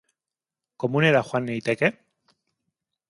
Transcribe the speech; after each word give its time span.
Komunera 0.83 1.21
joan 1.27 1.45
naiteke? 1.49 1.93